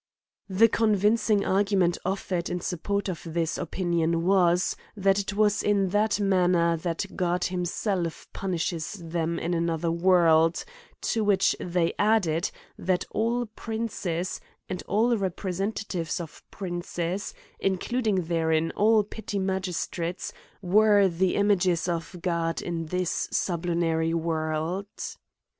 The 0.49 0.67
convincing 0.67 1.45
argument 1.45 1.99
offt^red 2.03 2.49
in 2.49 2.59
support 2.59 3.07
of 3.07 3.21
this 3.23 3.55
opinion 3.59 4.23
was, 4.25 4.75
that 4.97 5.19
it 5.19 5.35
was 5.35 5.61
in 5.61 5.89
that 5.89 6.19
manner 6.19 6.75
that 6.77 7.15
God 7.15 7.43
himself 7.43 8.27
punishes 8.33 8.93
them 8.93 9.37
in 9.37 9.53
another 9.53 9.91
world; 9.91 10.65
to 11.01 11.23
which 11.23 11.55
they 11.59 11.93
added 11.99 12.49
that 12.79 13.05
all 13.11 13.45
princes, 13.45 14.41
and 14.67 14.81
all 14.87 15.15
representatives 15.15 16.19
of 16.19 16.41
princes, 16.49 17.35
including 17.59 18.23
therein 18.23 18.71
all 18.75 19.03
petty 19.03 19.37
magistrates, 19.37 20.33
were 20.63 21.07
the 21.07 21.35
images 21.35 21.87
of 21.87 22.15
God 22.23 22.59
in 22.59 22.87
this 22.87 23.29
sublunarv 23.31 24.15
world 24.15 24.87